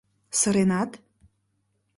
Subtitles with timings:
[0.39, 0.91] Сыренат...